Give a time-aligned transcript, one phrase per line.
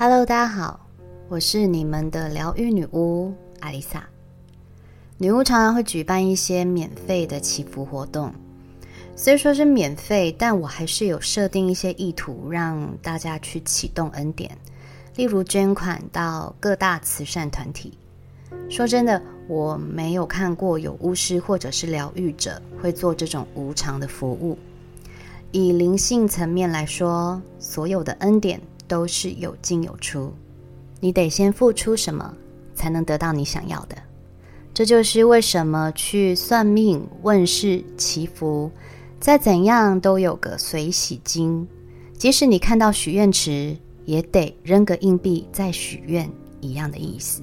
[0.00, 0.78] Hello，大家好，
[1.28, 4.08] 我是你们的疗愈女巫阿丽萨。
[5.16, 8.32] 女巫常常会举办一些免费的祈福活动，
[9.16, 14.56] 虽说是免费，但我还是有设定一些意图，让大家去启动恩典，
[15.16, 17.98] 例如捐款到各大慈善团体。
[18.70, 24.56] 说真的，我没有看过有巫师或者是疗愈者会做这种无偿的服务。
[25.50, 28.60] 以灵性层面来说，所有的恩典。
[28.88, 30.32] 都是有进有出，
[30.98, 32.34] 你得先付出什么，
[32.74, 33.96] 才能得到你想要的。
[34.74, 38.70] 这就是为什么去算命、问事、祈福，
[39.20, 41.66] 再怎样都有个随喜金。
[42.16, 46.28] 即使你看到许愿池，也得扔个硬币再许愿，
[46.60, 47.42] 一样的意思。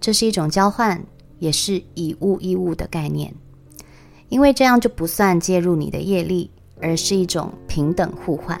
[0.00, 1.02] 这是一种交换，
[1.38, 3.34] 也是以物易物的概念。
[4.28, 8.60] 因为这样就不算介入你的业力，而是一种平等互换。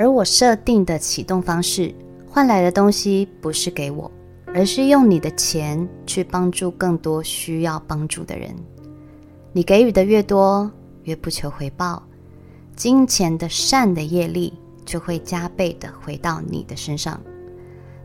[0.00, 1.94] 而我设定的启动方式
[2.26, 4.10] 换来的东西不是给我，
[4.46, 8.56] 而是用你的钱去帮助更多需要帮助的人。
[9.52, 10.70] 你给予的越多，
[11.02, 12.02] 越不求回报，
[12.74, 14.54] 金钱的善的业力
[14.86, 17.20] 就会加倍的回到你的身上。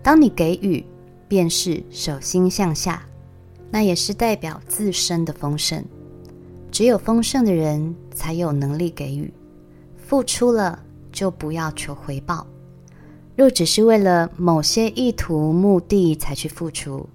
[0.04, 0.84] 当你给予，
[1.30, 3.06] 便是手心向下，
[3.72, 5.82] 那也是代表自身的丰盛。
[6.70, 9.34] 只有丰盛的人才有能力给予，
[9.96, 10.82] 付出了。
[11.16, 12.46] 就不要求回报。
[13.36, 17.08] 若只是为了某些意图目的才去付出，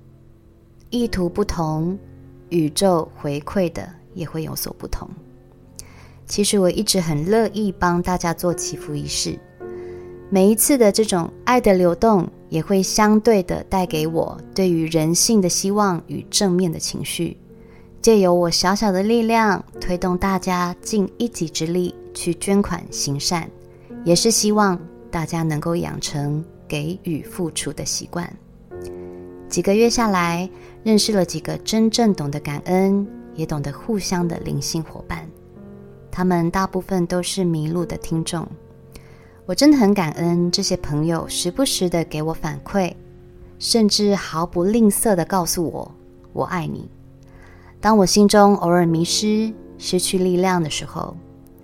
[0.88, 1.96] 意图不同，
[2.48, 5.08] 宇宙回馈的也会有所不同。
[6.26, 9.38] 其实我一直很乐意帮大家做祈福仪式，
[10.28, 17.36] 每一次的这种爱的流动，也会相对的带给我对于人性的希望与正面的情绪，
[18.02, 23.50] 借由我小小的力量，推动大家尽一己之力去捐款行善。
[24.04, 24.78] 也是希望
[25.10, 28.30] 大家能够养成给予付出的习惯。
[29.48, 30.48] 几个月下来，
[30.82, 35.28] 认识了几个真正懂得感恩，也懂得互相的灵性伙伴。
[36.10, 38.46] 他们大部分都是迷路的听众。
[39.46, 42.94] 我真的很感恩这些朋友，时不时的给我反馈，
[43.58, 45.92] 甚至毫不吝啬的告诉我
[46.32, 46.88] “我爱你”。
[47.80, 51.16] 当我心中偶尔迷失、失去力量的时候。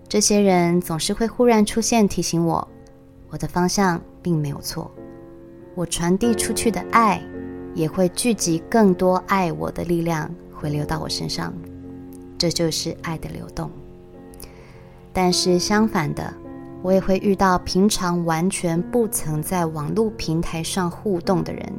[0.09, 2.67] 这些人总是会忽然出现，提醒我，
[3.29, 4.91] 我的方向并没有错。
[5.75, 7.21] 我传递出去的爱，
[7.75, 11.53] 也会聚集更多爱我的力量，回流到我身上。
[12.39, 13.71] 这就是爱的流动。
[15.13, 16.33] 但是相反的，
[16.83, 21.73] 我也会遇到平常完全不曾在网络平台上互动的人，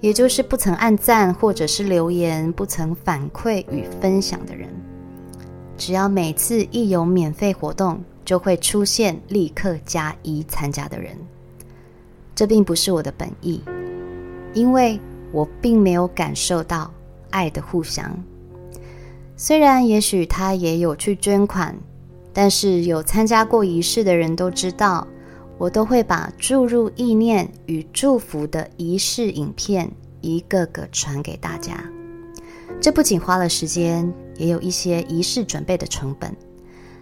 [0.00, 4.68] 也就是不曾按赞或者是留言、不曾反馈与分享的人。
[5.76, 11.16] 只要每次一有免费活动，就会出现立刻加一参加的人。
[12.34, 13.60] 这并不是我的本意，
[14.52, 14.98] 因为
[15.30, 16.92] 我并没有感受到
[17.30, 18.16] 爱的互相。
[19.36, 21.76] 虽然也许他也有去捐款，
[22.32, 25.06] 但是有参加过仪式的人都知道，
[25.58, 31.84] 我都会把注入意念与祝福的仪式影片一个个传给大家。
[32.80, 36.34] 这不仅花了时间，也有一些仪式准备的成本，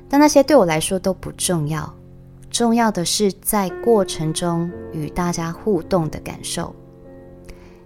[0.09, 1.93] 但那些对我来说都不重要。
[2.50, 6.75] 重要的是在过程中与大家互动的感受。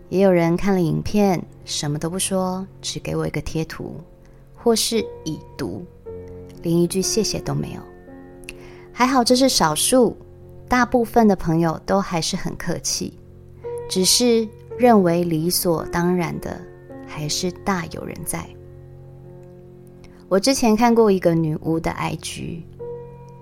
[0.08, 4.00] 也有人看了影片，什么都不说，只给我一个贴图，
[4.54, 5.84] 或是已读，
[6.62, 7.80] 连一句谢谢都没有。
[8.92, 10.16] 还好这是少数，
[10.68, 13.18] 大部分的朋友都还是很客气，
[13.88, 16.60] 只是认为理所当然的。
[17.08, 18.44] 还是大有人在。
[20.28, 22.62] 我之前看过一个女巫的 IG，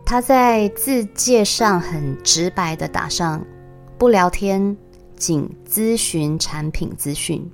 [0.04, 3.44] 她在字界上很直白的打上
[3.98, 4.76] “不聊天，
[5.16, 7.50] 仅咨询产品资讯”。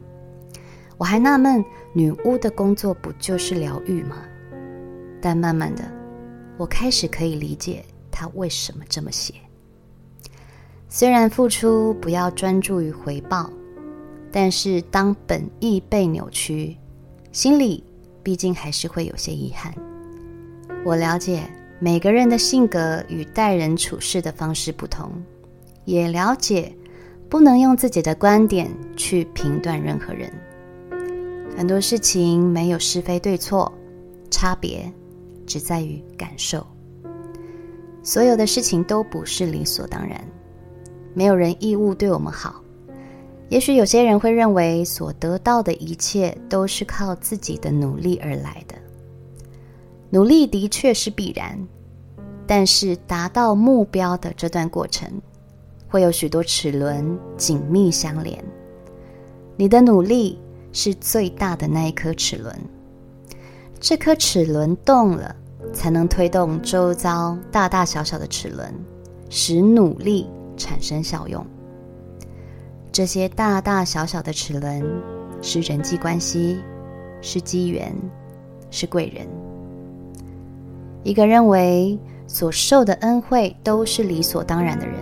[0.98, 4.16] 我还纳闷，女巫的工作不就是疗愈吗？
[5.20, 5.84] 但慢慢的，
[6.58, 9.34] 我开始可以理解她为什么这么写。
[10.88, 13.50] 虽然付出不要专注于回报。
[14.32, 16.76] 但是，当本意被扭曲，
[17.32, 17.82] 心里
[18.22, 19.74] 毕竟还是会有些遗憾。
[20.84, 21.42] 我了解
[21.78, 25.10] 每个人的性格与待人处事的方式不同，
[25.84, 26.74] 也了解
[27.28, 30.32] 不能用自己的观点去评断任何人。
[31.56, 33.72] 很多事情没有是非对错，
[34.30, 34.90] 差别
[35.46, 36.66] 只在于感受。
[38.02, 40.24] 所有的事情都不是理所当然，
[41.12, 42.62] 没有人义务对我们好。
[43.50, 48.76] 也许有些人会认为，所得到的一切都是靠自己的努力而来的。
[50.08, 51.58] 努力的确是必然，
[52.46, 55.10] 但是达到目标的这段过程，
[55.88, 58.42] 会有许多齿轮紧密相连。
[59.56, 60.38] 你的努力
[60.72, 62.56] 是最大的那一颗齿轮，
[63.80, 65.34] 这颗齿轮动了，
[65.72, 68.72] 才能推动周遭大大小小的齿轮，
[69.28, 71.44] 使努力产生效用。
[73.00, 74.84] 这些大大小小的齿轮
[75.40, 76.60] 是人际关系，
[77.22, 77.96] 是机缘，
[78.70, 79.26] 是贵人。
[81.02, 84.96] 一个认为所受的恩惠都是理所当然的人，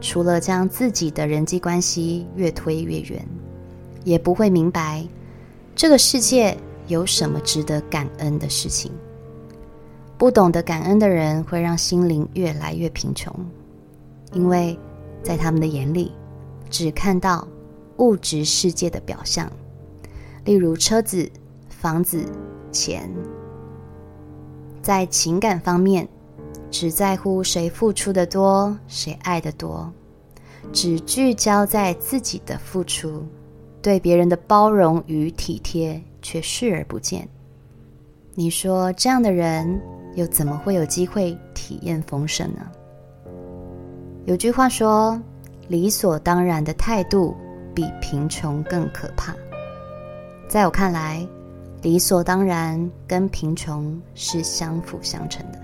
[0.00, 3.26] 除了将自己的人际关系越推越远，
[4.04, 5.04] 也不会明白
[5.74, 6.56] 这个世界
[6.86, 8.92] 有什么值得感恩的事情。
[10.16, 13.34] 不懂得感恩的人，会让心灵越来越贫穷，
[14.32, 14.78] 因为
[15.24, 16.12] 在他们的眼里，
[16.70, 17.46] 只看到
[17.98, 19.50] 物质世界的表象，
[20.44, 21.30] 例如车子、
[21.68, 22.24] 房子、
[22.70, 23.10] 钱。
[24.82, 26.08] 在情感方面，
[26.70, 29.92] 只在乎谁付出的多，谁爱的多，
[30.72, 33.24] 只聚焦在自己的付出，
[33.82, 37.28] 对别人的包容与体贴却视而不见。
[38.34, 39.80] 你说这样的人
[40.14, 42.60] 又怎么会有机会体验丰盛呢？
[44.24, 45.20] 有句话说
[45.68, 47.36] ：“理所当然的态度
[47.74, 49.34] 比贫穷更可怕。”
[50.48, 51.26] 在我看来。
[51.82, 55.58] 理所当然跟贫穷是相辅相成的。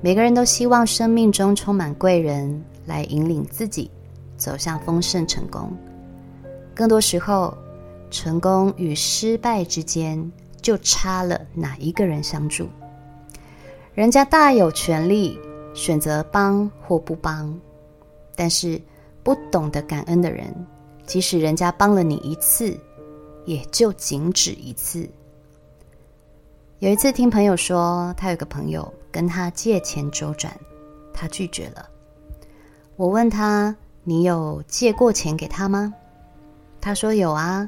[0.00, 3.88] 每个人都希望生命中充满贵人来引领自己
[4.36, 5.70] 走向丰盛成功。
[6.74, 7.56] 更多时候，
[8.10, 12.66] 成功与失败之间就差了哪一个人相助。
[13.94, 15.38] 人家大有权利
[15.74, 17.56] 选择帮或不帮，
[18.38, 18.80] 但是
[19.24, 20.54] 不懂得感恩的人，
[21.04, 22.78] 即使人家帮了你一次。
[23.44, 25.08] 也就仅止一次。
[26.80, 30.54] 有一次听朋友说，他有个朋友跟他借钱周转，
[31.14, 31.88] 他拒绝了。
[32.96, 33.74] 我问他
[34.04, 35.94] ：“你有借过钱给他吗？”
[36.78, 37.66] 他说：“有啊，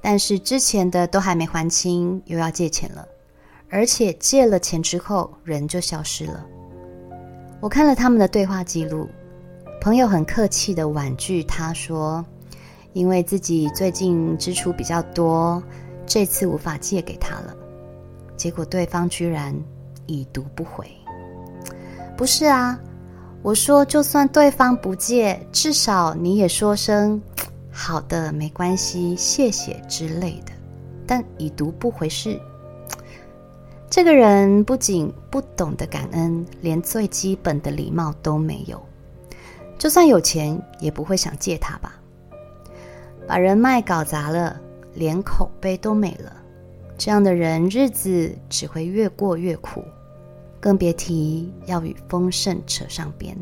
[0.00, 3.04] 但是之前的都还没还清，又要借钱了，
[3.68, 6.46] 而且借了钱之后人就消失了。”
[7.58, 9.08] 我看了他们的对话记录，
[9.86, 12.24] 朋友很客气的婉拒他说。
[12.92, 15.62] 因为自己最近支出比较多，
[16.04, 17.54] 这次无法借给他了。
[18.36, 19.54] 结果对方居然
[20.06, 20.90] 已读不回。
[22.16, 22.76] 不是啊，
[23.42, 27.22] 我说就算对方不借，至少你也说声
[27.70, 30.52] 好的，没关系，谢谢之类的。
[31.06, 32.40] 但已读不回是，
[33.88, 38.82] 这个人不仅不懂得感恩，连最基本的礼貌都没有。
[39.78, 42.00] 就算有钱，也不会想借他吧。
[43.26, 44.60] 把人脉搞砸了，
[44.94, 46.32] 连口碑都没了，
[46.96, 49.82] 这样的人日子只会越过越苦，
[50.60, 53.36] 更别提要与丰盛扯上边。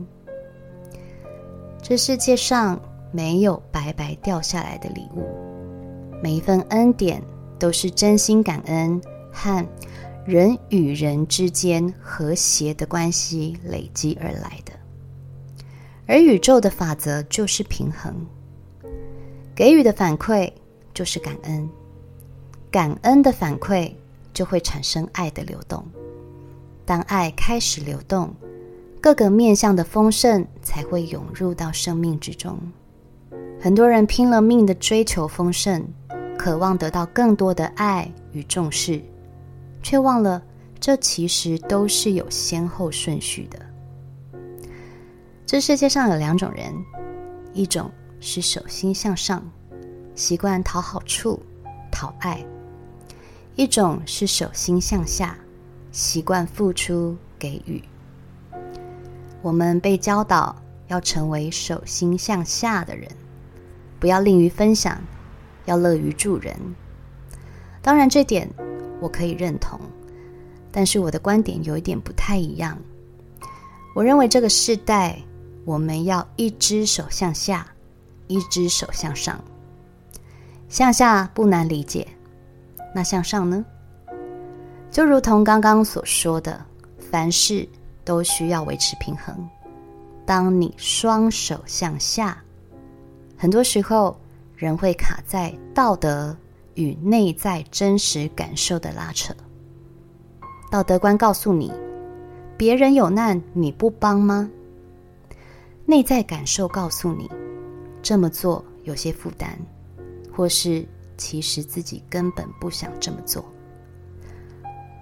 [1.82, 2.80] 这世界上
[3.12, 5.28] 没有白白掉下来的礼物，
[6.22, 7.22] 每一份恩典
[7.58, 9.64] 都是真心感恩和
[10.24, 14.72] 人与人之间和谐的关系累积而来的，
[16.06, 18.14] 而宇宙的法则就是平衡。
[19.54, 20.52] 给予的反馈
[20.92, 21.68] 就是感恩，
[22.70, 23.92] 感恩的反馈
[24.32, 25.84] 就会产生爱的流动。
[26.84, 28.34] 当爱开始流动，
[29.00, 32.58] 各个面向的丰盛才会涌入到生命之中。
[33.60, 35.82] 很多人拼了命的追求丰盛，
[36.36, 39.00] 渴望得到更多的爱与重视，
[39.82, 40.42] 却忘了
[40.78, 43.58] 这其实都是有先后顺序的。
[45.46, 46.74] 这世界上有两种人，
[47.52, 47.90] 一种。
[48.26, 49.44] 是手心向上，
[50.14, 51.38] 习惯讨好处、
[51.92, 52.38] 讨爱；
[53.54, 55.36] 一种是手心向下，
[55.92, 57.82] 习惯付出、给予。
[59.42, 63.06] 我们被教导要成为手心向下的人，
[64.00, 64.98] 不要吝于分享，
[65.66, 66.56] 要乐于助人。
[67.82, 68.48] 当然，这点
[69.02, 69.78] 我可以认同，
[70.72, 72.78] 但是我的观点有一点不太一样。
[73.94, 75.18] 我认为这个世代，
[75.64, 77.66] 我们要一只手向下。
[78.26, 79.38] 一只手向上，
[80.70, 82.08] 向下不难理解，
[82.94, 83.62] 那向上呢？
[84.90, 86.64] 就如同刚刚所说的，
[86.98, 87.68] 凡事
[88.02, 89.46] 都需要维持平衡。
[90.24, 92.42] 当你双手向下，
[93.36, 94.18] 很多时候
[94.56, 96.34] 人会卡在道德
[96.76, 99.34] 与内在真实感受的拉扯。
[100.70, 101.70] 道德观告诉你，
[102.56, 104.48] 别人有难你不帮吗？
[105.86, 107.30] 内在感受告诉你。
[108.02, 109.56] 这么做有些负担，
[110.30, 110.86] 或是
[111.16, 113.42] 其实自己根本不想这么做。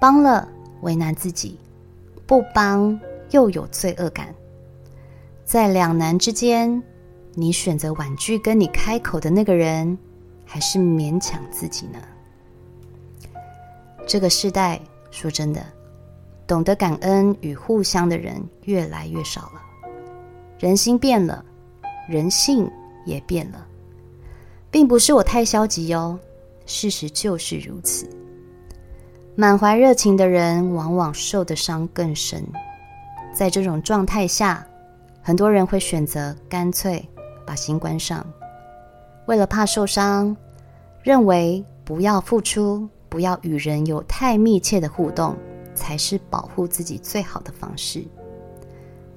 [0.01, 0.49] 帮了
[0.83, 1.59] 为难自己，
[2.27, 2.97] 不帮
[3.31, 4.33] 又有罪恶感。
[5.45, 6.81] 在两难之间，
[7.35, 9.99] 你选择婉拒跟你开口的那个人，
[10.45, 11.99] 还是勉强自己呢？
[14.07, 15.61] 这个时代，说真的，
[16.47, 19.63] 懂得感恩与互相的人越来越少了。
[20.63, 21.45] 人心变了，
[22.09, 22.71] 人性
[23.05, 23.67] 也变了，
[24.71, 26.17] 并不是我太消极哦，
[26.67, 28.09] 事实就是如此。
[29.35, 32.47] 满怀热情的人，往往受的伤更深。
[33.35, 34.65] 在这种状态下，
[35.21, 37.05] 很多人会选择干脆
[37.45, 38.25] 把心关上，
[39.27, 40.37] 为了怕受伤，
[41.03, 42.89] 认为不要付出。
[43.09, 45.37] 不要与人有太密切的互动，
[45.75, 48.07] 才是保护自己最好的方式。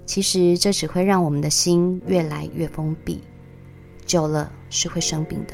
[0.06, 3.22] 其实这只会让我们的心越来越封闭，
[4.06, 5.54] 久了是会生病的。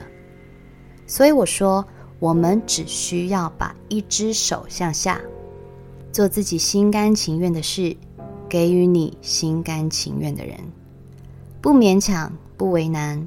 [1.07, 1.85] 所以我说，
[2.19, 5.21] 我们只需要把一只手向下，
[6.11, 7.95] 做自己心甘情愿的事，
[8.49, 10.57] 给予你心甘情愿的人，
[11.61, 13.25] 不勉强，不为难，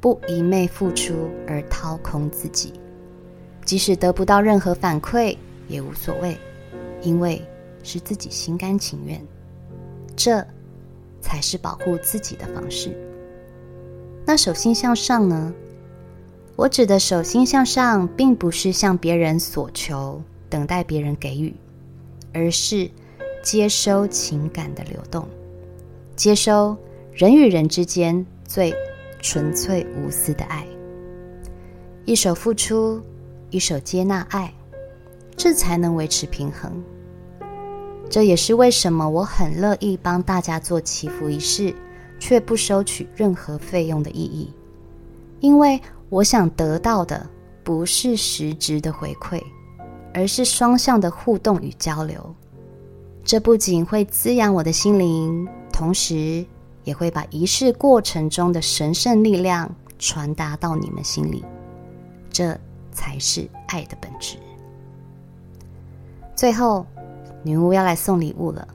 [0.00, 1.14] 不一昧付出
[1.46, 2.72] 而掏空自己。
[3.64, 5.36] 即使得不到任何反馈
[5.68, 6.36] 也无所谓，
[7.00, 7.40] 因为
[7.82, 9.20] 是自己心甘情愿，
[10.14, 10.46] 这
[11.24, 12.94] 才是保护自己的方式。
[14.26, 15.54] 那手心向上呢？
[16.54, 21.54] 我指的手心向上，并不是向别人索求，等待别人给予，
[22.34, 22.90] 而是
[23.42, 25.26] 接收情感的流动，
[26.14, 26.76] 接收
[27.14, 28.74] 人与人之间最
[29.20, 30.66] 纯粹无私的爱，
[32.04, 33.00] 一手付出。
[33.50, 34.52] 一手接纳爱，
[35.36, 36.82] 这才能维持平衡。
[38.08, 41.74] 这也是为什么我很乐意帮大家做祈福仪式，
[42.18, 44.52] 却不收取任何费用的意义。
[45.40, 47.28] 因为我想得到的
[47.62, 49.42] 不是实质的回馈，
[50.12, 52.34] 而是双向的互动与交流。
[53.24, 56.44] 这不仅会滋养我的心灵，同时
[56.84, 61.44] 也会把仪式过程中的神圣力量传达到你们心里。
[62.30, 62.58] 这。
[62.96, 64.36] 才是爱的本质。
[66.36, 66.86] 最后，
[67.44, 68.66] 女巫要来送礼物了。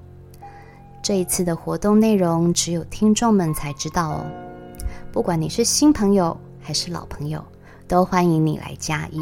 [1.01, 4.25] 这一次的活动内容只有听众们才知道哦。
[5.11, 7.43] 不管你是新朋友还是老朋友，
[7.88, 9.19] 都欢迎你来加一。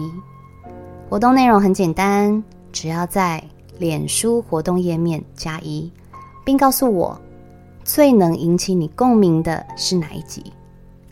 [1.09, 3.43] 活动内容很简单，只要在
[3.79, 5.91] 脸书活动页面加一，
[6.45, 7.19] 并告诉我
[7.83, 10.51] 最能引起你共鸣的是哪一集，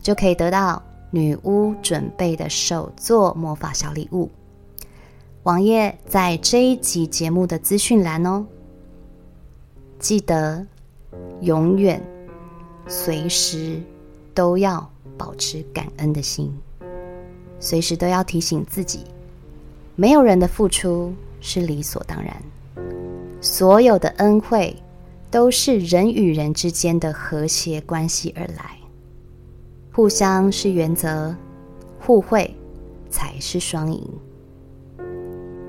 [0.02, 0.82] 就可以得到。
[1.12, 4.30] 女巫准备的手作魔法小礼物，
[5.46, 8.44] 网页在这一集节目的资讯栏哦。
[10.00, 10.66] 记得
[11.42, 12.02] 永远、
[12.88, 13.80] 随时
[14.34, 16.52] 都要保持感恩的心，
[17.60, 19.02] 随时都要提醒自己，
[19.96, 22.36] 没有人的付出是理所当然，
[23.40, 24.76] 所有的恩惠
[25.30, 28.80] 都是人与人之间的和谐关系而来。
[29.94, 31.36] 互相是原则，
[32.00, 32.52] 互惠
[33.12, 34.10] 才是双赢。